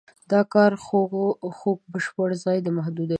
[0.31, 0.71] دا کار
[1.59, 3.09] خوک بشپړاً د ځای محدودوي.